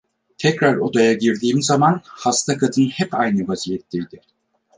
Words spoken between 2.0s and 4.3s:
hasta kadın hep aynı vaziyetteydi.